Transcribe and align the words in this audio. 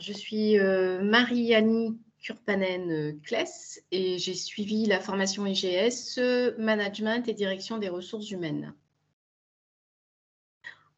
je 0.00 0.12
suis 0.12 0.58
euh, 0.58 1.02
Marie-Annie 1.02 1.98
Kurpanen-Kless 2.22 3.82
et 3.90 4.18
j'ai 4.18 4.34
suivi 4.34 4.86
la 4.86 5.00
formation 5.00 5.46
IGS, 5.46 6.18
Management 6.58 7.28
et 7.28 7.34
Direction 7.34 7.78
des 7.78 7.88
ressources 7.88 8.30
humaines. 8.30 8.74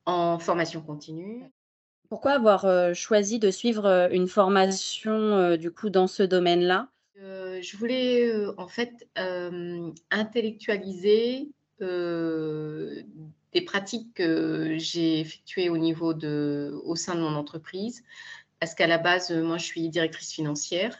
En 0.06 0.38
formation 0.38 0.80
continue. 0.80 1.44
Pourquoi 2.08 2.32
avoir 2.32 2.64
euh, 2.64 2.92
choisi 2.92 3.38
de 3.38 3.50
suivre 3.50 3.86
euh, 3.86 4.08
une 4.10 4.28
formation 4.28 5.56
du 5.56 5.70
coup 5.70 5.90
dans 5.90 6.06
ce 6.06 6.22
domaine-là? 6.22 6.88
Je 7.16 7.76
voulais 7.76 8.28
en 8.56 8.66
fait 8.66 9.06
intellectualiser 10.10 11.48
des 13.52 13.60
pratiques 13.60 14.14
que 14.14 14.76
j'ai 14.78 15.20
effectuées 15.20 15.68
au 15.68 15.78
niveau 15.78 16.14
de, 16.14 16.74
au 16.84 16.96
sein 16.96 17.14
de 17.14 17.20
mon 17.20 17.36
entreprise, 17.36 18.02
parce 18.62 18.76
qu'à 18.76 18.86
la 18.86 18.98
base, 18.98 19.32
moi, 19.32 19.58
je 19.58 19.64
suis 19.64 19.88
directrice 19.88 20.30
financière. 20.30 20.96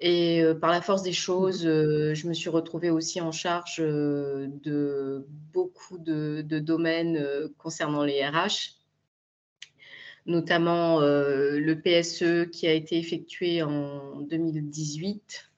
Et 0.00 0.42
euh, 0.42 0.54
par 0.54 0.70
la 0.70 0.80
force 0.80 1.02
des 1.02 1.12
choses, 1.12 1.66
mmh 1.66 1.68
euh, 1.68 2.14
je 2.14 2.26
me 2.26 2.32
suis 2.32 2.48
retrouvée 2.48 2.88
aussi 2.88 3.20
en 3.20 3.32
charge 3.32 3.80
euh, 3.80 4.48
de 4.62 5.26
beaucoup 5.52 5.98
de, 5.98 6.40
domaines 6.40 7.22
concernant 7.58 8.02
les 8.02 8.26
RH, 8.26 8.78
notamment 10.24 11.00
le 11.00 11.74
PSE 11.74 12.48
qui 12.50 12.66
a 12.66 12.72
été 12.72 12.96
effectué 12.96 13.62
en 13.62 14.22
2018 14.22 15.50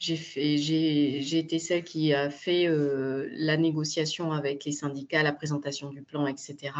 j'ai 0.00 1.38
été 1.38 1.58
celle 1.58 1.84
qui 1.84 2.14
a 2.14 2.30
fait 2.30 2.66
euh, 2.66 3.28
la 3.32 3.56
négociation 3.56 4.32
avec 4.32 4.64
les 4.64 4.72
syndicats, 4.72 5.22
la 5.22 5.32
présentation 5.32 5.90
du 5.90 6.02
plan, 6.02 6.26
etc. 6.26 6.72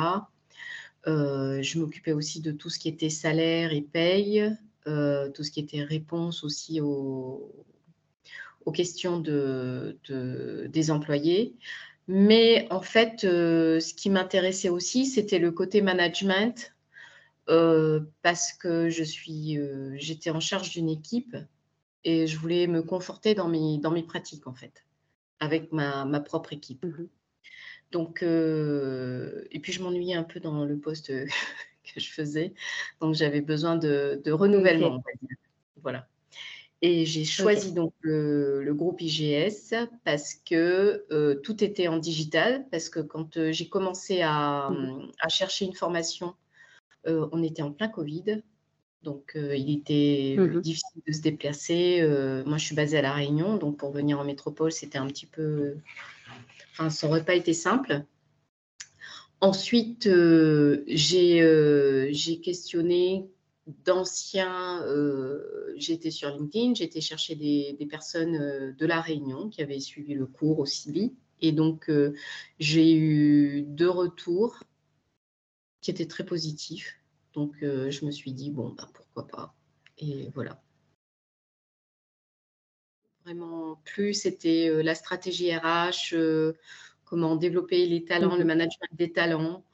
Euh, 1.06 1.62
je 1.62 1.78
m'occupais 1.78 2.12
aussi 2.12 2.40
de 2.40 2.52
tout 2.52 2.68
ce 2.68 2.78
qui 2.78 2.88
était 2.88 3.10
salaire 3.10 3.72
et 3.72 3.80
paye, 3.80 4.54
euh, 4.86 5.30
tout 5.30 5.42
ce 5.42 5.50
qui 5.50 5.60
était 5.60 5.82
réponse 5.82 6.44
aussi 6.44 6.80
aux, 6.80 7.64
questions 8.72 9.18
de, 9.18 9.98
des 10.68 10.90
employés. 10.92 11.56
Mais 12.06 12.68
en 12.70 12.80
fait, 12.80 13.22
ce 13.22 13.94
qui 13.94 14.10
m'intéressait 14.10 14.68
aussi, 14.68 15.06
c'était 15.06 15.40
le 15.40 15.50
côté 15.50 15.82
management, 15.82 16.72
parce 17.46 18.52
que 18.52 18.88
je 18.88 19.02
suis, 19.02 19.58
j'étais 19.94 20.30
en 20.30 20.38
charge 20.38 20.70
d'une 20.70 20.88
équipe 20.88 21.36
et 22.04 22.28
je 22.28 22.38
voulais 22.38 22.68
me 22.68 22.82
conforter 22.82 23.34
dans 23.34 23.48
mes, 23.48 23.78
dans 23.78 23.90
mes 23.90 24.04
pratiques, 24.04 24.46
en 24.46 24.54
fait, 24.54 24.84
avec 25.40 25.72
ma, 25.72 26.04
ma 26.04 26.20
propre 26.20 26.52
équipe. 26.52 26.84
Mmh 26.84 27.08
donc, 27.92 28.22
euh, 28.22 29.44
et 29.50 29.60
puis 29.60 29.72
je 29.72 29.82
m'ennuyais 29.82 30.14
un 30.14 30.22
peu 30.22 30.40
dans 30.40 30.64
le 30.64 30.78
poste 30.78 31.08
que 31.94 32.00
je 32.00 32.10
faisais, 32.10 32.54
donc 33.00 33.14
j'avais 33.14 33.40
besoin 33.40 33.76
de, 33.76 34.20
de 34.24 34.32
renouvellement, 34.32 34.88
on 34.88 34.96
va 34.96 35.12
dire. 35.20 35.36
Voilà. 35.82 36.06
Et 36.82 37.04
j'ai 37.04 37.24
choisi 37.24 37.72
donc 37.72 37.92
le, 38.00 38.72
groupe 38.72 39.02
IGS 39.02 39.74
parce 40.04 40.34
que 40.34 41.04
euh, 41.10 41.34
tout 41.34 41.62
était 41.62 41.88
en 41.88 41.98
digital, 41.98 42.66
parce 42.70 42.88
que 42.88 43.00
quand 43.00 43.36
euh, 43.36 43.52
j'ai 43.52 43.68
commencé 43.68 44.22
à, 44.22 44.70
mmh 44.70 45.12
à, 45.20 45.28
chercher 45.28 45.66
une 45.66 45.74
formation, 45.74 46.34
on 47.06 47.42
était 47.42 47.62
en 47.62 47.72
plein 47.72 47.88
Covid. 47.88 48.42
Donc, 49.02 49.32
euh, 49.34 49.56
il 49.56 49.78
était 49.78 50.36
mmh 50.38 50.60
difficile 50.60 51.02
de 51.06 51.12
se 51.12 51.22
déplacer. 51.22 52.00
Euh, 52.02 52.44
moi, 52.44 52.58
je 52.58 52.66
suis 52.66 52.74
basée 52.74 52.98
à 52.98 53.02
La 53.02 53.12
Réunion, 53.12 53.56
donc 53.56 53.78
pour 53.78 53.90
venir 53.92 54.18
en 54.18 54.24
métropole, 54.24 54.72
c'était 54.72 54.98
un 54.98 55.06
petit 55.06 55.26
peu. 55.26 55.76
Enfin, 56.72 56.90
ça 56.90 57.06
n'aurait 57.06 57.24
pas 57.24 57.34
été 57.34 57.52
simple. 57.52 58.04
Ensuite, 59.40 60.06
euh, 60.06 60.84
j'ai 60.88 62.40
questionné 62.42 63.30
d'anciens. 63.84 64.84
j'étais 65.76 66.10
sur 66.10 66.30
LinkedIn, 66.30 66.74
été 66.74 67.00
chercher 67.00 67.36
des, 67.36 67.86
personnes 67.88 68.74
de 68.76 68.86
La 68.86 69.00
Réunion 69.00 69.48
qui 69.48 69.62
avaient 69.62 69.80
suivi 69.80 70.14
le 70.14 70.26
cours 70.26 70.58
au 70.58 70.66
CIBI. 70.66 71.14
Et 71.40 71.52
donc, 71.52 71.90
j'ai 72.58 72.94
eu 72.94 73.62
deux 73.62 73.88
retours 73.88 74.62
qui 75.80 75.90
étaient 75.90 76.06
très 76.06 76.24
positifs. 76.24 77.00
Donc, 77.34 77.54
euh, 77.62 77.90
je 77.90 78.04
me 78.04 78.10
suis 78.10 78.32
dit, 78.32 78.50
bon, 78.50 78.70
bah, 78.70 78.88
pourquoi 78.92 79.26
pas. 79.26 79.54
Et 79.98 80.30
voilà. 80.34 80.62
Vraiment, 83.24 83.80
plus 83.84 84.14
c'était 84.14 84.68
euh, 84.68 84.82
la 84.82 84.94
stratégie 84.94 85.54
RH, 85.54 86.14
euh, 86.14 86.54
comment 87.04 87.36
développer 87.36 87.86
les 87.86 88.04
talents, 88.04 88.36
le 88.36 88.44
mmh 88.44 88.46
management 88.46 88.90
des 88.92 89.12
talents, 89.12 89.64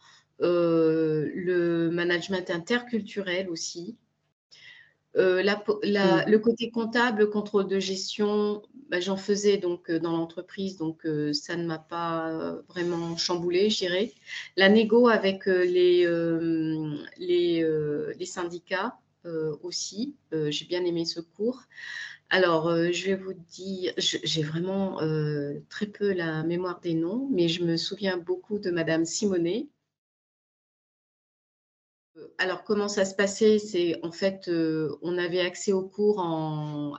le 0.41 1.89
management 1.91 2.51
interculturel 2.51 3.49
aussi. 3.49 3.97
Euh, 5.17 5.43
mmh. 5.43 6.31
Le 6.31 6.37
côté 6.37 6.71
comptable, 6.71 7.31
contrôle 7.31 7.69
de 7.69 7.81
gestion, 7.81 8.63
bah, 8.91 9.01
j'en 9.01 9.17
faisais 9.17 9.57
donc 9.57 9.91
euh, 9.91 9.99
dans 9.99 10.13
l'entreprise, 10.13 10.77
donc 10.77 11.07
euh, 11.07 11.33
ça 11.33 11.57
ne 11.57 11.65
m'a 11.65 11.79
pas 11.79 12.57
vraiment 12.69 13.17
chamboulé, 13.17 13.71
je 13.71 13.79
dirais. 13.79 14.13
La 14.57 14.69
négo 14.69 15.09
avec 15.09 15.47
les, 15.47 16.07
les, 17.19 18.27
syndicats 18.27 18.99
aussi, 19.63 20.15
j'ai 20.33 20.65
bien 20.67 20.85
aimé 20.85 21.05
ce 21.05 21.21
cours. 21.21 21.63
Alors, 22.31 22.69
je 22.93 23.07
vais 23.07 23.15
vous 23.15 23.35
dire, 23.35 23.95
j'ai 23.97 24.43
vraiment 24.43 24.99
très 25.69 25.87
peu 25.87 26.13
la 26.13 26.43
mémoire 26.43 26.81
des 26.81 26.95
noms, 26.95 27.29
mais 27.31 27.49
je 27.49 27.65
me 27.65 27.77
souviens 27.77 28.17
beaucoup 28.17 28.59
de 28.59 28.71
Madame 28.71 29.05
Simonet, 29.05 29.69
alors, 32.39 32.65
comment 32.65 32.89
ça 32.89 33.05
se 33.05 33.15
passait? 33.15 33.59
C'est 33.59 34.03
en 34.05 34.13
fait, 34.13 34.49
euh, 34.49 34.97
on 35.03 35.19
avait 35.19 35.41
accès 35.41 35.73
au 35.73 35.83
cours 35.83 36.21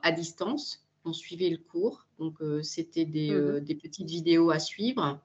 à 0.04 0.12
distance. 0.12 0.86
On 1.06 1.14
suivait 1.14 1.50
le 1.50 1.58
cours. 1.58 2.08
Donc, 2.20 2.42
euh, 2.42 2.62
c'était 2.64 3.06
mmh 3.06 3.32
euh, 3.32 3.60
des, 3.60 3.76
petites 3.76 4.10
vidéos 4.10 4.52
à 4.52 4.60
suivre. 4.60 5.20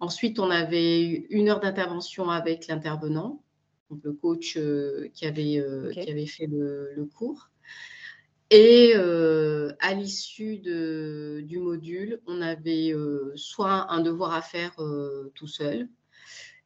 Ensuite, 0.00 0.38
on 0.38 0.50
avait 0.50 1.26
une 1.30 1.48
heure 1.48 1.60
d'intervention 1.60 2.30
avec 2.30 2.68
l'intervenant, 2.68 3.42
le 3.90 4.12
coach 4.12 4.58
qui, 5.14 5.26
avait, 5.26 5.64
qui 5.92 6.10
avait 6.10 6.26
fait 6.26 6.46
le, 6.46 7.08
cours. 7.16 7.50
Et 8.50 8.94
à 8.94 9.94
l'issue 9.94 10.58
du 10.58 11.58
module, 11.58 12.20
on 12.26 12.40
avait 12.40 12.94
soit 13.34 13.92
un 13.92 14.00
devoir 14.00 14.32
à 14.32 14.42
faire 14.42 14.76
tout 15.34 15.46
seul, 15.46 15.88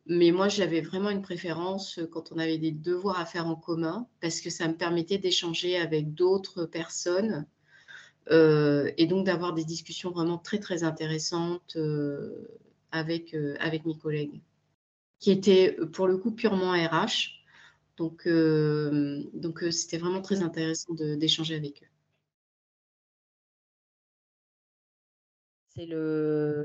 mais 0.07 0.33
moi, 0.33 0.49
j'avais 0.49 0.81
vraiment 0.81 1.11
une 1.11 1.23
préférence 1.23 1.99
euh, 1.99 2.07
quand 2.07 2.33
on 2.33 2.39
avait 2.39 2.59
des 2.59 2.73
devoirs 2.73 3.21
à 3.21 3.27
faire 3.27 3.47
en 3.47 3.55
commun, 3.55 4.07
parce 4.21 4.41
que 4.41 4.51
ça 4.51 4.67
me 4.69 4.75
permettait 4.75 5.19
d'échanger 5.19 5.77
avec 5.77 6.15
d'autres 6.15 6.65
personnes 6.65 7.47
euh, 8.31 8.91
et 8.97 9.07
donc 9.07 9.27
d'avoir 9.27 9.53
des 9.53 9.65
discussions 9.65 10.11
vraiment 10.11 10.39
très, 10.39 10.59
très 10.59 10.83
intéressantes 10.83 11.77
euh, 11.77 12.49
avec, 12.91 13.35
avec 13.61 13.87
mes 13.87 13.97
collègues, 13.97 14.41
qui 15.21 15.31
étaient 15.31 15.77
pour 15.93 16.07
le 16.09 16.19
coup 16.19 16.33
purement 16.33 16.73
RH. 16.73 17.42
Donc, 17.97 18.27
donc 18.27 19.65
c'était 19.71 19.99
vraiment 19.99 20.23
très 20.23 20.43
intéressant 20.43 20.95
d'échanger 20.95 21.55
avec 21.57 21.83
eux. 21.83 21.93
C'est 25.75 25.89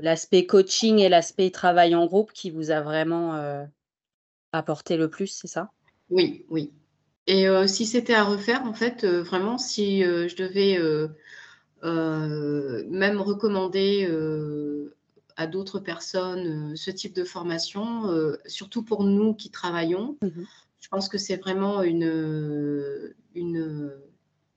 l'aspect 0.02 0.44
coaching 0.44 0.98
et 0.98 1.08
l'aspect 1.08 1.50
travail 1.50 1.94
en 1.94 2.04
groupe 2.04 2.32
qui 2.32 2.50
vous 2.50 2.70
a 2.70 2.82
vraiment 2.82 3.36
euh, 3.36 3.64
apporté 4.52 4.98
le 4.98 5.08
plus, 5.08 5.28
c'est 5.28 5.46
ça? 5.46 5.70
Oui, 6.10 6.44
oui. 6.50 6.72
Et 7.26 7.48
euh, 7.48 7.66
si 7.66 7.86
c'était 7.86 8.14
à 8.14 8.24
refaire, 8.24 8.64
en 8.64 8.74
fait, 8.74 9.04
euh, 9.04 9.22
vraiment, 9.22 9.56
si 9.56 10.02
je 10.02 10.36
devais 10.36 10.78
même 11.82 13.20
recommander 13.20 14.06
à 15.36 15.46
d'autres 15.46 15.78
personnes 15.78 16.76
ce 16.76 16.90
type 16.90 17.14
de 17.14 17.24
formation, 17.24 18.02
surtout 18.44 18.82
pour 18.82 19.04
nous 19.04 19.32
qui 19.32 19.50
travaillons, 19.50 20.18
mmh 20.20 20.42
je 20.80 20.88
pense 20.88 21.08
que 21.08 21.18
c'est 21.18 21.36
vraiment 21.36 21.82
une, 21.82 23.14
une, 23.34 23.92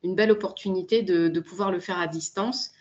belle 0.04 0.32
opportunité 0.32 1.02
de, 1.02 1.40
pouvoir 1.40 1.72
le 1.72 1.80
faire 1.80 2.00
à 2.00 2.08
distance 2.08 2.72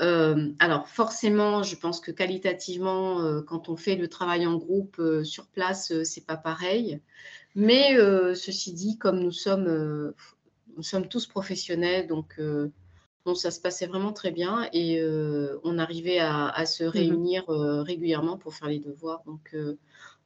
euh, 0.00 0.52
alors 0.58 0.88
forcément, 0.88 1.62
je 1.62 1.76
pense 1.76 2.00
que 2.00 2.10
qualitativement, 2.10 3.20
euh, 3.20 3.42
quand 3.42 3.68
on 3.68 3.76
fait 3.76 3.96
le 3.96 4.08
travail 4.08 4.46
en 4.46 4.56
groupe 4.56 4.96
euh, 4.98 5.24
sur 5.24 5.46
place, 5.48 5.92
c'est 6.04 6.26
pas 6.26 6.36
pareil. 6.36 7.00
Mais 7.54 7.96
ceci 8.34 8.72
dit, 8.72 8.96
comme 8.96 9.18
nous 9.18 9.32
sommes, 9.32 10.14
nous 10.76 10.82
sommes 10.84 11.08
tous 11.08 11.26
professionnels, 11.26 12.06
donc 12.06 12.40
ça 13.34 13.50
se 13.50 13.60
passait 13.60 13.88
vraiment 13.88 14.12
très 14.12 14.30
bien 14.30 14.68
et 14.72 15.02
on 15.64 15.78
arrivait 15.78 16.20
à, 16.20 16.64
se 16.64 16.84
mmh 16.84 16.88
réunir 16.88 17.44
régulièrement 17.48 18.38
pour 18.38 18.54
faire 18.54 18.68
les 18.68 18.78
devoirs. 18.78 19.24
Donc 19.26 19.56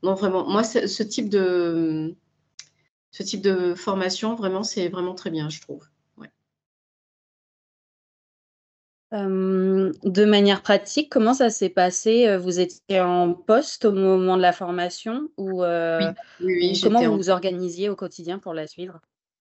non, 0.02 0.12
vraiment, 0.12 0.46
moi, 0.46 0.62
ce 0.64 1.02
type 1.02 1.30
de 1.30 2.14
ce 3.14 3.22
type 3.22 3.42
de 3.42 3.74
formation, 3.76 4.34
vraiment, 4.34 4.64
c'est 4.64 4.88
vraiment 4.88 5.14
très 5.14 5.30
bien, 5.30 5.48
je 5.48 5.60
trouve. 5.60 5.88
de 9.12 10.24
manière 10.24 10.60
pratique, 10.60 11.08
comment 11.08 11.34
ça 11.34 11.48
s'est 11.48 11.68
passé? 11.68 12.36
vous 12.36 12.58
étiez 12.58 13.00
en 13.00 13.32
poste 13.32 13.84
au 13.84 13.92
moment 13.92 14.36
de 14.36 14.42
la 14.42 14.52
formation 14.52 15.28
ou, 15.36 15.62
Oui, 15.62 16.04
oui, 16.40 16.80
comment 16.82 17.00
vous 17.04 17.16
vous 17.16 17.30
organisiez 17.30 17.88
au 17.88 17.94
quotidien 17.94 18.40
pour 18.40 18.54
la 18.54 18.66
suivre? 18.66 19.00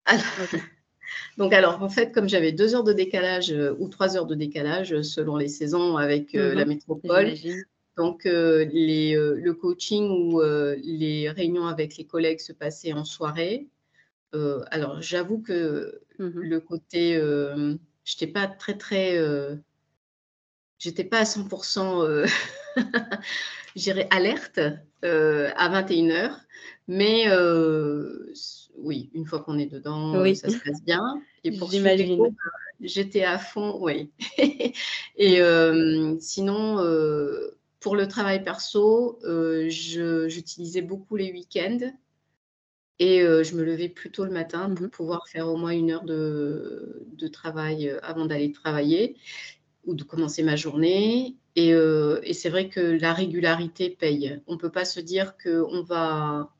Donc 1.37 1.53
alors, 1.53 1.83
en 1.83 1.89
fait, 1.89 2.11
comme 2.11 2.27
j'avais 2.27 2.53
deux 2.53 2.73
heures 2.73 2.83
de 2.83 2.93
décalage 2.93 3.53
ou 3.77 3.87
trois 3.87 4.17
heures 4.17 4.25
de 4.25 4.33
décalage 4.33 4.99
selon 5.03 5.35
les 5.37 5.49
saisons 5.49 5.97
avec 5.97 6.33
la 6.33 6.65
mmh 6.65 6.67
métropole, 6.67 7.31
donc 8.01 8.23
les, 8.25 9.13
le 9.15 9.53
coaching 9.53 10.09
ou 10.09 10.41
les 10.41 11.29
réunions 11.29 11.67
avec 11.67 11.97
les 11.97 12.05
collègues 12.05 12.39
se 12.39 12.53
passaient 12.53 12.93
en 12.93 13.05
soirée. 13.05 13.67
alors, 14.71 15.01
j'avoue 15.01 15.39
que 15.41 16.01
mmh 16.19 16.27
le 16.27 16.59
côté, 16.59 17.15
je 17.15 17.77
n'étais 18.13 18.31
pas 18.31 18.47
très 18.47 18.77
très 18.77 19.17
j'étais 20.81 21.03
pas 21.03 21.19
à 21.19 21.23
100% 21.23 22.03
euh, 22.03 22.25
j'irais 23.75 24.07
alerte 24.09 24.59
euh, 25.05 25.49
à 25.55 25.81
21h. 25.81 26.31
Mais 26.87 27.25
euh, 27.27 28.33
oui, 28.77 29.09
une 29.13 29.25
fois 29.25 29.41
qu'on 29.41 29.59
est 29.59 29.67
dedans, 29.67 30.13
ça 30.33 30.49
se 30.49 30.57
passe 30.57 30.83
bien. 30.83 31.21
Et 31.43 31.57
pour 31.57 31.71
J'imagine. 31.71 32.35
J'étais 32.81 33.23
à 33.23 33.37
fond, 33.37 33.77
oui. 33.79 34.11
et 35.17 35.41
sinon, 36.19 36.77
pour 37.81 37.97
le 37.97 38.07
travail 38.07 38.43
perso, 38.43 39.19
j'utilisais 39.67 40.81
beaucoup 40.81 41.17
les 41.17 41.31
week-ends. 41.33 41.91
Et 42.99 43.19
je 43.21 43.55
me 43.55 43.63
levais 43.63 43.89
plus 43.89 44.11
tôt 44.11 44.23
le 44.23 44.31
matin 44.31 44.69
pour 44.69 44.85
mmh 44.85 44.89
pouvoir 44.89 45.27
faire 45.27 45.47
au 45.49 45.57
moins 45.57 45.71
une 45.71 45.91
heure 45.91 46.05
de, 46.05 47.07
de 47.11 47.27
travail 47.27 47.89
avant 48.03 48.27
d'aller 48.27 48.51
travailler 48.51 49.17
ou 49.85 49.95
de 49.95 50.03
commencer 50.03 50.43
ma 50.43 50.55
journée. 50.55 51.37
Euh, 51.57 52.19
et, 52.23 52.33
c'est 52.33 52.49
vrai 52.49 52.69
que 52.69 52.79
la 52.79 53.13
régularité 53.13 53.89
paye. 53.89 54.41
On 54.47 54.53
ne 54.53 54.59
peut 54.59 54.71
pas 54.71 54.85
se 54.85 54.99
dire 54.99 55.35
qu'on 55.37 55.81
va, 55.83 56.53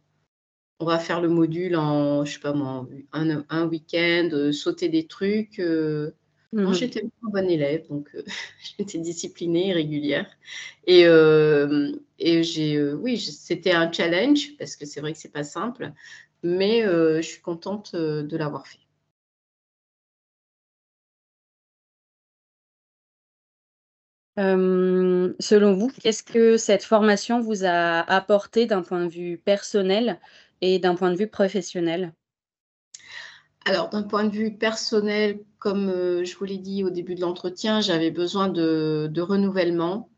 on 0.80 0.86
va 0.86 1.00
faire 1.00 1.22
le 1.22 1.30
module 1.30 1.76
en, 1.76 2.26
je 2.26 2.34
sais 2.34 2.40
pas 2.40 2.54
moi, 2.54 2.88
un, 3.14 3.46
un 3.50 3.68
week-end, 3.68 4.30
euh, 4.34 4.52
sauter 4.52 4.90
des 4.90 5.08
trucs. 5.08 5.60
Euh. 5.60 6.12
Mmh 6.54 6.74
j'étais 6.74 7.04
un 7.06 7.30
bon 7.30 7.50
élève, 7.50 7.88
donc 7.88 8.10
j'étais 8.78 8.98
disciplinée 9.00 9.70
et 9.70 9.74
régulière. 9.74 10.28
Et, 10.86 11.02
et 12.20 12.44
j'ai, 12.44 12.94
oui, 12.94 13.18
c'était 13.20 13.72
un 13.72 13.92
challenge 13.92 14.58
parce 14.58 14.76
que 14.76 14.86
c'est 14.86 15.02
vrai 15.02 15.14
que 15.14 15.20
c'est 15.20 15.32
pas 15.32 15.44
simple, 15.44 15.94
mais 16.44 16.82
je 16.84 17.22
suis 17.22 17.42
contente 17.42 17.96
de 17.96 18.38
l'avoir 18.38 18.68
fait. 18.68 18.80
selon 25.40 25.74
vous, 25.76 25.90
qu'est-ce 25.90 26.24
que 26.24 26.58
cette 26.58 26.84
formation 26.84 27.40
vous 27.42 27.64
a 27.66 28.00
apporté 28.02 28.66
d'un 28.66 28.82
point 28.82 29.06
de 29.06 29.10
vue 29.10 29.38
personnel 29.38 30.20
et 30.62 30.80
d'un 30.80 30.96
point 30.96 31.12
de 31.12 31.18
vue 31.18 31.28
professionnel? 31.28 32.14
Alors, 33.66 33.90
d'un 33.90 34.04
point 34.04 34.24
de 34.26 34.30
vue 34.36 34.56
personnel, 34.58 35.40
comme, 35.62 36.24
je 36.26 36.36
vous 36.38 36.46
l'ai 36.46 36.58
dit 36.58 36.84
au 36.84 36.90
début 36.90 37.16
de 37.16 37.22
l'entretien, 37.22 37.80
j'avais 37.82 38.12
besoin 38.12 38.50
de 38.50 39.22
renouvellement 39.22 40.10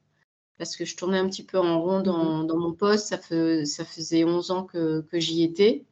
parce 0.58 0.76
que 0.76 0.86
je 0.86 0.96
tournais 0.96 1.20
un 1.20 1.28
petit 1.30 1.44
peu 1.44 1.60
en 1.60 1.82
rond 1.82 2.02
dans 2.02 2.58
mon 2.58 2.74
poste. 2.74 3.08
Ça 3.08 3.18
ça 3.66 3.86
faisait 3.86 4.24
11 4.24 4.52
ans 4.52 4.64
que 4.64 5.04
j'y 5.14 5.44
étais. 5.44 5.86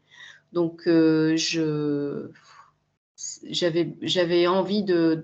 Donc, 0.54 0.84
je 0.86 2.30
j'avais 3.50 4.48
envie 4.48 4.84
de 4.84 5.16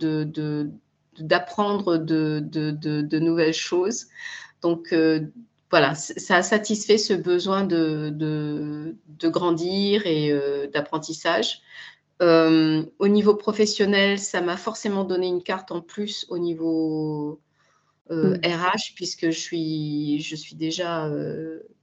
d'apprendre 1.19 1.97
de, 1.97 3.19
nouvelles 3.19 3.53
choses. 3.53 4.07
Donc, 4.61 4.93
euh, 4.93 5.27
voilà, 5.69 5.95
ça 5.95 6.37
a 6.37 6.43
satisfait 6.43 6.97
ce 6.97 7.13
besoin 7.13 7.63
de, 7.65 8.95
grandir 9.23 10.05
et 10.05 10.31
euh, 10.31 10.67
d'apprentissage. 10.67 11.61
Euh, 12.21 12.83
au 12.99 13.07
niveau 13.07 13.35
professionnel, 13.35 14.17
ça 14.17 14.41
m'a 14.41 14.57
forcément 14.57 15.03
donné 15.03 15.27
une 15.27 15.43
carte 15.43 15.71
en 15.71 15.81
plus 15.81 16.25
au 16.29 16.37
niveau 16.39 17.41
RH, 18.09 18.13
mm. 18.13 18.95
puisque 18.95 19.29
je 19.29 19.39
suis, 19.39 20.19
je 20.21 20.35
suis 20.35 20.55
déjà 20.55 21.11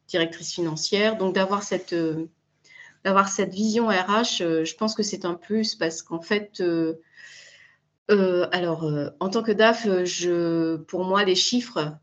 directrice 0.09 0.53
financière. 0.53 1.17
Donc, 1.17 1.35
d'avoir 1.35 1.63
cette, 1.63 1.95
d'avoir 3.05 3.29
cette 3.29 3.53
vision 3.53 3.89
RH, 3.89 4.65
je 4.65 4.75
pense 4.75 4.95
que 4.95 5.03
c'est 5.03 5.25
un 5.25 5.35
plus 5.35 5.75
parce 5.75 6.03
qu'en 6.03 6.21
fait, 6.21 6.63
euh, 8.11 8.47
alors, 8.53 8.85
euh, 8.85 9.09
en 9.21 9.31
tant 9.31 9.43
que 9.43 9.53
DAF, 9.53 9.87
euh, 9.87 10.05
je, 10.05 10.77
pour 10.77 11.05
moi, 11.05 11.25
les 11.25 11.35
chiffres, 11.35 11.97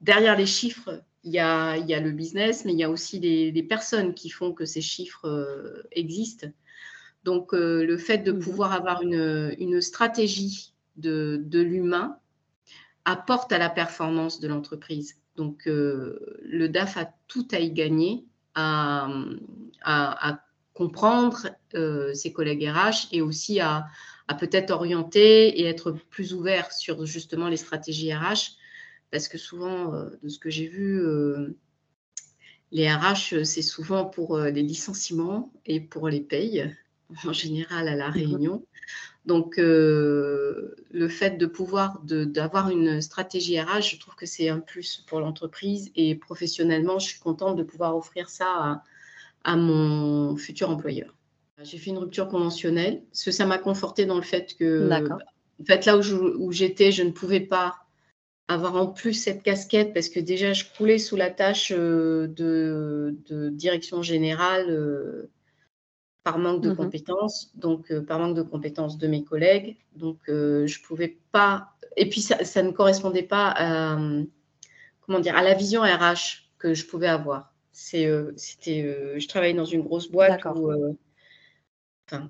derrière 0.00 0.36
les 0.36 0.46
chiffres, 0.46 1.02
il 1.24 1.32
y 1.32 1.38
a, 1.38 1.76
y 1.76 1.94
a, 1.94 2.00
le 2.00 2.10
business, 2.12 2.64
mais 2.64 2.72
il 2.72 2.78
y 2.78 2.84
a 2.84 2.90
aussi 2.90 3.20
les, 3.20 3.62
personnes 3.62 4.14
qui 4.14 4.30
font 4.30 4.52
que 4.52 4.64
ces 4.64 4.80
chiffres 4.80 5.84
existent. 5.92 6.48
Donc, 7.24 7.52
le 7.52 7.96
fait 7.98 8.18
de 8.18 8.32
mmh 8.32 8.38
pouvoir 8.40 8.72
avoir 8.72 9.02
une, 9.02 9.54
une 9.58 9.80
stratégie 9.80 10.72
de, 10.96 11.40
de 11.44 11.60
l'humain 11.60 12.18
apporte 13.04 13.52
à 13.52 13.58
la 13.58 13.70
performance 13.70 14.40
de 14.40 14.48
l'entreprise. 14.48 15.16
Donc, 15.36 15.62
le 15.66 16.66
DAF 16.66 16.96
a 16.96 17.12
tout 17.28 17.46
à 17.52 17.60
y 17.60 17.70
gagner, 17.70 18.24
à, 18.54 19.08
à, 19.82 20.30
à 20.30 20.40
comprendre 20.74 21.48
ses 22.14 22.32
collègues 22.32 22.68
RH 22.68 23.08
et 23.12 23.22
aussi 23.22 23.60
à, 23.60 23.86
à 24.28 24.34
peut-être 24.34 24.70
orienter 24.70 25.60
et 25.60 25.64
être 25.64 25.92
plus 25.92 26.34
ouvert 26.34 26.72
sur 26.72 27.04
justement 27.06 27.48
les 27.48 27.56
stratégies 27.56 28.14
RH. 28.14 28.56
Parce 29.10 29.28
que 29.28 29.38
souvent, 29.38 29.94
euh, 29.94 30.10
de 30.22 30.28
ce 30.28 30.38
que 30.38 30.50
j'ai 30.50 30.66
vu, 30.66 31.00
euh, 31.00 31.54
les 32.70 32.90
RH, 32.90 33.44
c'est 33.44 33.62
souvent 33.62 34.06
pour 34.06 34.36
euh, 34.36 34.50
les 34.50 34.62
licenciements 34.62 35.52
et 35.66 35.80
pour 35.80 36.08
les 36.08 36.20
payes, 36.22 36.74
en 37.26 37.32
général 37.32 37.88
à 37.88 37.96
la 37.96 38.08
mhm. 38.08 38.14
réunion. 38.14 38.66
Donc, 39.24 39.54
le 39.56 41.08
fait 41.08 41.38
de 41.38 41.46
pouvoir 41.46 42.00
d'avoir 42.02 42.70
une 42.70 43.00
stratégie 43.00 43.60
RH, 43.60 43.92
je 43.92 44.00
trouve 44.00 44.16
que 44.16 44.26
c'est 44.26 44.48
un 44.48 44.58
plus 44.58 45.04
pour 45.06 45.20
l'entreprise 45.20 45.92
et 45.94 46.16
professionnellement, 46.16 46.98
je 46.98 47.06
suis 47.06 47.20
contente 47.20 47.56
de 47.56 47.62
pouvoir 47.62 47.96
offrir 47.96 48.28
ça 48.28 48.82
à 49.44 49.56
mon 49.56 50.36
futur 50.36 50.70
employeur. 50.70 51.14
J'ai 51.62 51.78
fait 51.78 51.90
une 51.90 51.98
rupture 51.98 52.28
conventionnelle, 52.28 53.02
parce 53.10 53.24
que 53.24 53.30
ça 53.30 53.46
m'a 53.46 53.58
conforté 53.58 54.04
dans 54.06 54.16
le 54.16 54.22
fait 54.22 54.56
que, 54.58 54.90
en 54.90 55.64
fait, 55.64 55.84
là 55.84 55.96
où 55.96 56.52
j'étais, 56.52 56.92
je, 56.92 57.02
ne 57.02 57.10
pouvais 57.10 57.40
pas 57.40 57.76
avoir 58.48 58.76
en 58.76 58.86
plus 58.86 59.14
cette 59.14 59.42
casquette, 59.42 59.94
parce 59.94 60.08
que 60.08 60.18
déjà, 60.18 60.52
je 60.52 60.64
coulais 60.76 60.98
sous 60.98 61.16
la 61.16 61.30
tâche 61.30 61.72
euh, 61.76 62.26
de, 62.26 63.50
direction 63.50 64.02
générale 64.02 64.70
euh, 64.70 65.30
par 66.24 66.38
manque 66.38 66.62
de 66.62 66.70
mmh 66.70 66.76
compétences, 66.76 67.52
donc 67.56 67.90
euh, 67.90 68.00
par 68.00 68.18
manque 68.18 68.36
de 68.36 68.42
compétences 68.42 68.98
de 68.98 69.06
mes 69.06 69.24
collègues. 69.24 69.76
Donc, 69.96 70.18
je 70.26 70.62
ne 70.62 70.86
pouvais 70.86 71.18
pas. 71.32 71.70
Et 71.96 72.08
puis, 72.08 72.20
ça, 72.20 72.44
ça, 72.44 72.62
ne 72.62 72.70
correspondait 72.70 73.24
pas 73.24 73.52
à, 73.56 73.98
comment 75.00 75.20
dire, 75.20 75.36
à 75.36 75.42
la 75.42 75.54
vision 75.54 75.82
RH 75.82 76.48
que 76.58 76.74
je 76.74 76.86
pouvais 76.86 77.08
avoir. 77.08 77.52
C'est, 77.72 78.08
c'était, 78.36 79.18
je 79.18 79.28
travaillais 79.28 79.54
dans 79.54 79.64
une 79.64 79.82
grosse 79.82 80.10
boîte 80.10 80.44
où 80.54 80.70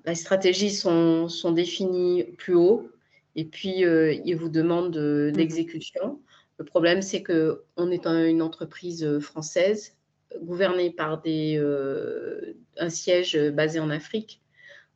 les 0.07 0.15
stratégies 0.15 0.71
sont, 0.71 1.29
sont, 1.29 1.53
définies 1.53 2.25
plus 2.39 2.55
haut 2.55 2.91
et 3.35 3.45
puis 3.45 3.85
euh, 3.85 4.13
ils 4.25 4.37
vous 4.37 4.49
demandent 4.49 4.93
de, 4.93 5.31
mmh 5.33 5.37
l'exécution. 5.37 6.21
Le 6.59 6.65
problème, 6.65 7.03
c'est 7.03 7.23
qu'on 7.23 7.91
est 7.91 8.07
une 8.07 8.43
entreprise 8.43 9.19
française 9.21 9.97
gouvernée 10.41 10.91
par 10.91 11.21
des, 11.21 11.57
euh, 11.59 12.55
un 12.77 12.89
siège 12.89 13.39
basé 13.51 13.81
en 13.81 13.91
Afrique. 13.91 14.41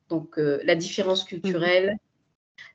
Donc, 0.08 0.38
euh, 0.38 0.60
la 0.64 0.76
différence 0.76 1.24
mmh 1.24 1.28
culturelle, 1.28 1.96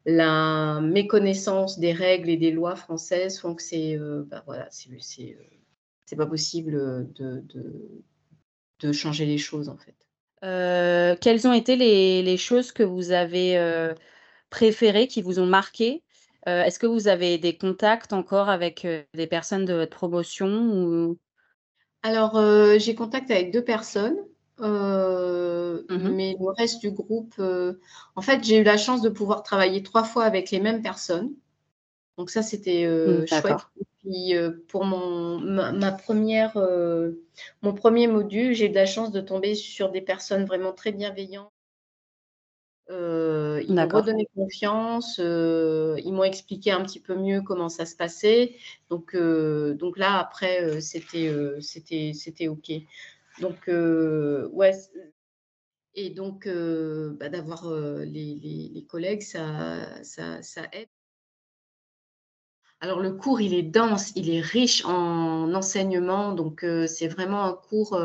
la 0.05 0.79
méconnaissance 0.81 1.79
des 1.79 1.93
règles 1.93 2.29
et 2.29 2.37
des 2.37 2.51
lois 2.51 2.75
françaises 2.75 3.39
font 3.39 3.55
que 3.55 3.61
c'est 3.61 3.97
bah, 4.27 4.43
voilà, 4.45 4.67
c'est 4.69 6.15
pas 6.15 6.25
possible 6.25 6.73
de, 7.13 7.43
de, 7.47 8.03
de 8.79 8.91
changer 8.91 9.25
les 9.25 9.37
choses 9.37 9.69
en 9.69 9.77
fait. 9.77 9.95
Euh, 10.43 11.15
quelles 11.21 11.47
ont 11.47 11.53
été 11.53 11.75
les 11.75 12.37
choses 12.37 12.71
que 12.71 12.83
vous 12.83 13.11
avez, 13.11 13.57
euh, 13.57 13.93
préférées, 14.49 15.07
qui 15.07 15.21
vous 15.21 15.39
ont 15.39 15.45
marqué? 15.45 16.03
Euh, 16.47 16.63
est-ce 16.63 16.79
que 16.79 16.87
vous 16.87 17.07
avez 17.07 17.37
des 17.37 17.55
contacts 17.57 18.13
encore 18.13 18.49
avec, 18.49 18.87
des 19.13 19.27
personnes 19.27 19.65
de 19.65 19.73
votre 19.73 19.95
promotion 19.95 20.47
ou? 20.47 21.17
Alors, 22.03 22.41
j'ai 22.79 22.95
contact 22.95 23.29
avec 23.31 23.51
deux 23.51 23.63
personnes, 23.63 24.17
mmh 24.59 26.09
mais 26.13 26.35
le 26.39 26.51
reste 26.57 26.81
du 26.81 26.91
groupe, 26.91 27.41
en 28.15 28.21
fait, 28.21 28.43
j'ai 28.43 28.57
eu 28.57 28.63
la 28.63 28.77
chance 28.77 29.01
de 29.01 29.09
pouvoir 29.09 29.43
travailler 29.43 29.83
trois 29.83 30.03
fois 30.03 30.25
avec 30.25 30.51
les 30.51 30.59
mêmes 30.59 30.81
personnes. 30.81 31.31
Donc 32.17 32.29
ça, 32.29 32.43
c'était, 32.43 32.87
mmh, 32.87 33.27
chouette 33.27 33.65
puis 34.01 34.35
euh, 34.35 34.51
pour 34.67 34.83
mon, 34.85 35.39
ma, 35.39 35.91
première, 35.91 36.57
euh, 36.57 37.11
mon 37.61 37.73
premier 37.73 38.07
module, 38.07 38.53
j'ai 38.53 38.69
eu 38.69 38.73
la 38.73 38.85
chance 38.85 39.11
de 39.11 39.21
tomber 39.21 39.55
sur 39.55 39.91
des 39.91 40.01
personnes 40.01 40.45
vraiment 40.45 40.73
très 40.73 40.91
bienveillantes. 40.91 41.51
Euh, 42.91 43.63
ils 43.67 43.73
m'ont 43.75 43.87
redonné 43.87 44.27
confiance, 44.35 45.17
ils 45.19 46.11
m'ont 46.13 46.23
expliqué 46.23 46.71
un 46.71 46.83
petit 46.83 46.99
peu 46.99 47.15
mieux 47.15 47.41
comment 47.41 47.69
ça 47.69 47.85
se 47.85 47.95
passait. 47.95 48.55
Donc, 48.89 49.15
donc 49.15 49.97
là, 49.97 50.19
après, 50.19 50.81
c'était, 50.81 51.33
c'était, 51.61 52.11
c'était 52.13 52.47
OK. 52.49 52.71
Donc, 53.41 53.67
ouais, 53.67 54.73
Et 55.93 56.09
donc, 56.09 56.47
bah, 56.47 57.29
d'avoir, 57.29 57.69
les 57.73 58.35
les 58.35 58.69
les 58.73 58.85
collègues, 58.85 59.21
ça 59.21 60.03
ça 60.03 60.41
ça 60.41 60.63
aide. 60.73 60.89
Alors 62.81 62.99
le 62.99 63.13
cours, 63.13 63.39
il 63.41 63.53
est 63.53 63.63
dense, 63.63 64.11
il 64.17 64.29
est 64.29 64.41
riche 64.41 64.83
en 64.85 65.53
enseignements, 65.53 66.33
donc 66.33 66.65
c'est 66.87 67.07
vraiment 67.07 67.43
un 67.45 67.53
cours, 67.53 67.97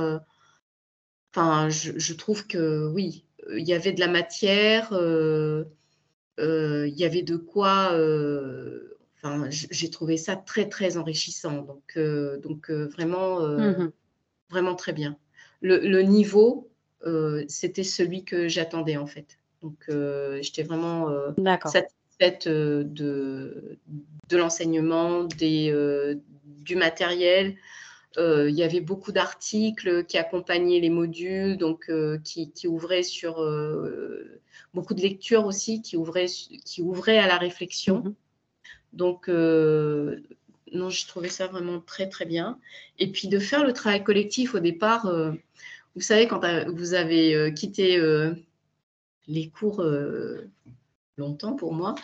enfin, 1.32 1.68
je 1.68 1.98
je 1.98 2.14
trouve 2.14 2.46
que 2.48 2.88
oui, 2.92 3.25
il 3.56 3.66
y 3.68 3.72
avait 3.74 3.92
de 3.92 4.00
la 4.00 4.08
matière, 4.08 4.92
heu 4.92 5.66
heu, 6.40 6.88
il 6.88 6.94
y 6.98 7.04
avait 7.04 7.22
de 7.22 7.36
quoi, 7.36 7.92
heu, 7.94 8.98
enfin, 9.16 9.48
j'ai 9.50 9.90
trouvé 9.90 10.16
ça 10.18 10.36
très, 10.36 10.68
très 10.68 10.96
enrichissant, 10.96 11.62
donc 11.62 11.98
donc 12.42 12.70
vraiment, 12.70 13.40
Mmh 13.40 13.62
heu, 13.64 13.84
mh. 13.86 13.92
vraiment 14.50 14.74
très 14.74 14.92
bien. 14.92 15.16
Le 15.62 15.78
le 15.78 16.02
niveau, 16.02 16.70
c'était 17.48 17.84
celui 17.84 18.24
que 18.24 18.48
j'attendais, 18.48 18.96
en 18.96 19.06
fait, 19.06 19.38
donc 19.62 19.86
j'étais 20.40 20.62
vraiment, 20.62 21.10
satisfaite, 21.64 22.48
de 22.48 23.78
de 24.28 24.36
l'enseignement, 24.36 25.24
des, 25.24 25.72
du 26.46 26.76
matériel. 26.76 27.56
Heu, 28.18 28.48
il 28.50 28.54
y 28.56 28.62
avait 28.62 28.80
beaucoup 28.80 29.12
d'articles 29.12 30.04
qui 30.06 30.18
accompagnaient 30.18 30.80
les 30.80 30.90
modules, 30.90 31.56
donc 31.58 31.88
heu, 31.90 32.18
qui 32.24 32.50
qui 32.52 32.68
ouvraient 32.68 33.02
sur, 33.02 33.40
heu, 33.42 34.40
beaucoup 34.74 34.94
de 34.94 35.02
lectures 35.02 35.46
aussi, 35.46 35.82
qui 35.82 35.96
ouvraient 35.96 36.26
qui 36.64 36.82
ouvraient 36.82 37.18
à 37.18 37.26
la 37.28 37.38
réflexion. 37.38 37.98
mh. 38.04 38.14
Donc 38.94 39.28
non, 40.72 40.90
j'ai 40.90 41.06
trouvé 41.06 41.28
ça 41.28 41.46
vraiment 41.48 41.80
très, 41.80 42.08
très 42.08 42.26
bien 42.26 42.58
et 42.98 43.10
puis 43.12 43.28
de 43.28 43.38
faire 43.38 43.64
le 43.66 43.72
travail 43.72 44.02
collectif 44.04 44.54
au 44.54 44.60
départ, 44.60 45.10
vous 45.96 46.02
savez 46.02 46.28
quand 46.28 46.40
vous 46.72 46.94
avez, 46.94 47.52
quitté, 47.54 48.00
les 49.28 49.48
cours, 49.50 49.84
longtemps 51.18 51.54
pour 51.54 51.72
moi, 51.72 51.94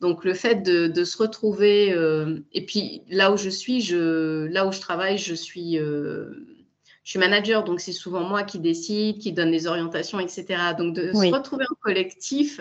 donc 0.00 0.24
le 0.24 0.32
fait 0.34 0.56
de 0.62 0.86
de 0.86 1.04
se 1.04 1.18
retrouver, 1.18 1.92
heu 1.92 2.44
et 2.52 2.64
puis 2.64 3.02
là 3.10 3.30
où 3.32 3.36
je 3.36 3.50
suis, 3.50 3.80
je 3.82 4.46
là 4.46 4.66
où 4.66 4.72
je 4.72 4.80
travaille, 4.80 5.18
je 5.18 5.34
suis, 5.34 5.76
heu, 5.78 6.46
je 7.04 7.10
suis 7.10 7.18
manager, 7.18 7.64
donc 7.64 7.80
c'est 7.80 7.92
souvent 7.92 8.22
moi 8.24 8.44
qui 8.44 8.58
décide, 8.58 9.18
qui 9.18 9.32
donne 9.32 9.50
les 9.50 9.66
orientations 9.66 10.20
et 10.20 10.28
cetera, 10.28 10.72
donc 10.72 10.94
de 10.94 11.12
se 11.12 11.34
retrouver 11.34 11.64
en 11.70 11.74
collectif, 11.82 12.60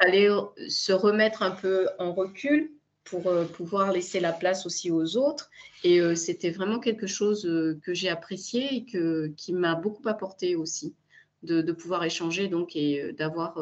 fallait 0.00 0.28
se 0.68 0.92
remettre 0.92 1.42
un 1.42 1.50
peu 1.52 1.88
en 1.98 2.12
recul 2.14 2.72
pour, 3.04 3.28
heu, 3.30 3.44
pouvoir 3.46 3.92
laisser 3.92 4.20
la 4.20 4.32
place 4.32 4.66
aussi 4.66 4.90
aux 4.90 5.16
autres. 5.16 5.50
Et 5.82 6.00
c'était 6.16 6.50
vraiment 6.50 6.78
quelque 6.78 7.06
chose, 7.08 7.42
que 7.82 7.92
j'ai 7.94 8.08
apprécié 8.08 8.72
et 8.74 8.84
que 8.84 9.28
qui 9.36 9.52
m'a 9.52 9.74
beaucoup 9.74 10.08
apporté 10.08 10.56
aussi, 10.56 10.94
de 11.42 11.60
de 11.62 11.72
pouvoir 11.72 12.04
échanger 12.04 12.48
donc 12.48 12.76
et 12.76 13.12
d'avoir, 13.18 13.58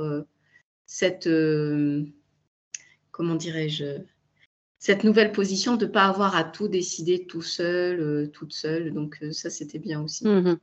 cette, 0.87 1.27
heu, 1.27 2.07
comment 3.11 3.35
dirais-je? 3.35 3.85
Cette 4.79 5.05
nouvelle 5.05 5.33
position 5.33 5.77
de 5.77 5.87
pas 5.87 6.07
avoir 6.07 6.37
à 6.37 6.45
tout 6.45 6.69
décider 6.69 7.27
tout 7.27 7.43
seul, 7.43 8.01
heu, 8.01 8.31
toute 8.33 8.53
seule, 8.55 8.93
donc 8.95 9.19
heu, 9.23 9.33
ça, 9.33 9.51
c'était 9.51 9.79
bien 9.81 10.03
aussi 10.03 10.25
Mmh 10.27 10.41
mh. 10.53 10.59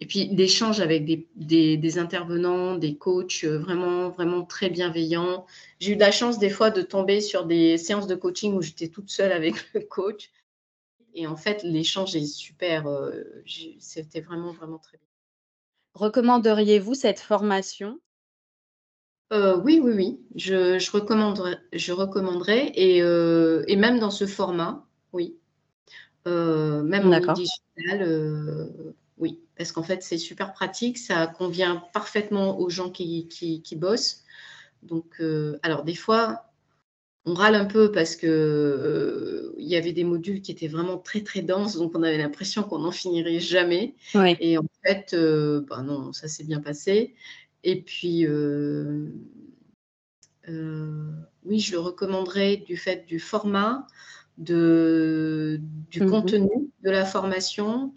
et 0.00 0.06
puis 0.06 0.28
d'échanges 0.34 0.80
avec 0.80 1.04
des 1.06 1.28
des 1.36 1.76
des 1.78 1.98
intervenants, 1.98 2.76
des 2.76 2.96
coachs, 2.96 3.44
vraiment 3.44 4.10
vraiment 4.10 4.44
très 4.44 4.70
bienveillants. 4.70 5.46
J'ai 5.80 5.92
eu 5.92 5.96
de 5.96 6.00
la 6.00 6.12
chance 6.12 6.38
des 6.38 6.50
fois 6.50 6.70
de 6.70 6.82
tomber 6.82 7.20
sur 7.20 7.46
des 7.46 7.78
séances 7.78 8.06
de 8.08 8.14
coaching 8.16 8.54
où 8.54 8.62
j'étais 8.62 8.88
toute 8.88 9.10
seule 9.10 9.32
avec 9.32 9.54
le 9.74 9.80
coach 9.82 10.30
et 11.14 11.26
en 11.26 11.36
fait, 11.36 11.62
l'échange 11.64 12.14
est 12.16 12.26
super, 12.26 12.86
c'était 13.80 14.20
vraiment, 14.20 14.52
vraiment 14.52 14.78
très 14.78 14.98
bien. 14.98 15.06
Recommanderiez-vous 15.94 16.94
cette 16.94 17.20
formation? 17.20 17.98
Heu, 19.32 19.56
oui, 19.64 19.80
oui, 19.82 19.92
oui, 19.94 20.20
je 20.36 20.78
je 20.78 20.90
recommanderais 20.92 21.58
je 21.72 21.92
recommanderais 21.92 22.70
et 22.76 23.76
même 23.76 23.98
dans 23.98 24.10
ce 24.10 24.24
format, 24.26 24.86
oui. 25.12 25.36
Heu, 26.26 26.82
même 26.84 27.06
en 27.08 27.20
heu, 28.02 28.94
oui, 29.18 29.40
parce 29.56 29.72
qu'en 29.72 29.82
fait, 29.84 30.02
c'est 30.02 30.18
super 30.18 30.52
pratique, 30.54 30.98
ça 30.98 31.26
convient 31.28 31.84
parfaitement 31.94 32.58
aux 32.60 32.70
gens 32.70 32.90
qui 32.90 33.28
qui 33.28 33.62
qui 33.62 33.76
bossent, 33.76 34.24
donc 34.82 35.22
alors 35.62 35.84
des 35.84 35.94
fois, 35.96 36.46
on 37.26 37.34
râle 37.34 37.54
un 37.56 37.66
peu 37.66 37.92
parce 37.92 38.16
que, 38.16 39.54
il 39.58 39.66
y 39.68 39.76
avait 39.76 39.92
des 39.94 40.04
modules 40.04 40.42
qui 40.42 40.52
étaient 40.52 40.68
vraiment 40.68 40.98
très, 40.98 41.22
très 41.22 41.42
denses, 41.42 41.76
donc 41.76 41.92
on 41.96 42.02
avait 42.04 42.18
l'impression 42.18 42.62
qu'on 42.64 42.80
n'en 42.80 42.92
finirait 42.92 43.40
jamais. 43.40 43.96
Et 44.38 44.58
en 44.58 44.64
fait, 44.86 45.14
bah, 45.68 45.82
non, 45.82 46.12
ça 46.14 46.28
s'est 46.28 46.44
bien 46.44 46.60
passé 46.60 47.14
et 47.66 47.82
puis, 47.82 48.24
heu 48.26 49.12
heu, 50.48 51.12
oui, 51.44 51.60
je 51.60 51.72
le 51.72 51.80
recommanderais 51.80 52.56
du 52.58 52.76
fait 52.76 53.04
du 53.06 53.18
format, 53.18 53.86
de 54.38 55.60
du 55.90 56.00
Mmh 56.00 56.04
mh. 56.04 56.10
contenu 56.10 56.70
de 56.84 56.90
la 56.90 57.04
formation, 57.04 57.92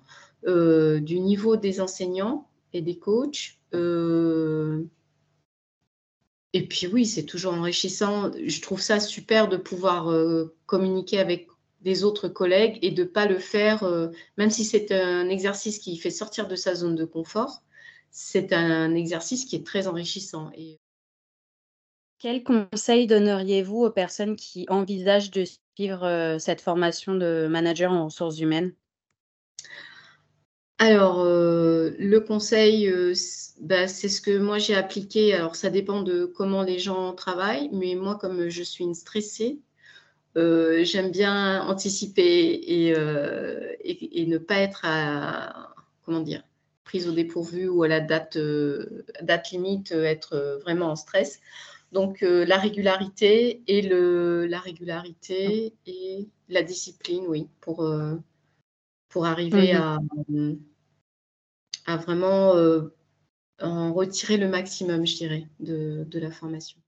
heu, 0.48 1.00
du 1.02 1.20
niveau 1.20 1.56
des 1.56 1.82
enseignants 1.82 2.48
et 2.74 2.82
des 2.82 2.98
coachs, 2.98 3.60
et 6.54 6.68
puis 6.68 6.88
oui, 6.88 7.06
c'est 7.06 7.26
toujours 7.26 7.54
enrichissant. 7.54 8.32
Je 8.46 8.62
trouve 8.62 8.82
ça 8.82 9.00
super 9.00 9.48
de 9.50 9.58
pouvoir, 9.58 10.12
communiquer 10.66 11.20
avec 11.20 11.48
des 11.82 12.04
autres 12.04 12.28
collègues 12.28 12.80
et 12.82 12.92
de 12.92 13.04
pas 13.04 13.28
le 13.28 13.38
faire, 13.38 13.84
même 14.38 14.50
si 14.50 14.66
c'est 14.66 14.92
un 14.92 15.30
exercice 15.30 15.78
qui 15.80 15.96
fait 15.98 16.10
sortir 16.10 16.48
de 16.48 16.56
sa 16.56 16.74
zone 16.76 16.96
de 16.96 17.06
confort, 17.06 17.62
c'est 18.12 18.54
un 18.54 18.96
exercice 18.96 19.46
qui 19.46 19.56
est 19.56 19.66
très 19.66 19.88
enrichissant 19.88 20.52
et 20.56 20.80
Quels 22.18 22.44
conseils 22.46 23.08
donneriez-vous 23.08 23.84
aux 23.84 23.92
personnes 23.92 24.38
qui 24.38 24.66
envisagent 24.70 25.32
de 25.32 25.44
suivre, 25.44 26.06
heu, 26.06 26.40
cette 26.40 26.62
formation 26.62 27.14
de 27.16 27.48
manager 27.52 27.92
en 27.92 28.06
ressources 28.06 28.40
humaines? 28.40 28.74
Alors, 30.78 31.22
heu, 31.26 31.96
le 32.00 32.20
conseil, 32.22 32.88
heu, 32.88 33.14
c 33.14 33.54
bah, 33.62 33.88
c'est 33.88 34.08
ce 34.10 34.20
que 34.22 34.38
moi 34.38 34.58
j'ai 34.60 34.76
appliqué. 34.76 35.34
Alors 35.34 35.56
ça 35.56 35.70
dépend 35.70 36.02
de 36.02 36.26
comment 36.26 36.64
les 36.64 36.80
gens 36.80 37.14
travaillent, 37.14 37.70
mais 37.74 37.96
moi 37.96 38.16
comme 38.18 38.48
je 38.50 38.64
suis 38.64 38.84
une 38.86 38.94
stressée, 38.96 39.60
j'aime 40.36 41.12
bien 41.12 41.62
anticiper 41.68 42.24
et 42.54 42.94
et 44.22 44.26
ne 44.26 44.38
pas 44.38 44.58
être 44.60 44.82
à 44.84 45.74
comment 46.06 46.22
dire? 46.22 46.44
Prise 46.90 47.08
au 47.08 47.12
dépourvu 47.14 47.68
ou 47.70 47.84
à 47.84 47.88
la 47.88 48.00
date, 48.02 48.36
heu, 48.38 49.06
date 49.22 49.52
limite, 49.52 49.92
heu, 49.92 50.04
être, 50.06 50.36
heu, 50.36 50.60
vraiment 50.64 50.88
en 50.88 50.96
stress. 50.96 51.40
Donc 51.92 52.22
la 52.22 52.58
régularité 52.58 53.62
et 53.68 53.82
le 53.84 54.48
la 54.48 54.60
régularité 54.60 55.74
et 55.86 56.28
la 56.50 56.64
discipline, 56.64 57.26
oui, 57.28 57.48
pour, 57.62 57.88
pour 59.10 59.26
arriver 59.26 59.72
Mmh 59.72 59.78
mh. 59.78 59.84
à, 59.84 60.00
à 61.86 61.98
vraiment, 61.98 62.56
en 63.62 63.94
retirer 63.94 64.38
le 64.38 64.50
maximum, 64.50 65.06
je 65.08 65.16
dirais, 65.16 65.48
de 65.60 66.04
de 66.06 66.20
la 66.20 66.32
formation. 66.32 66.82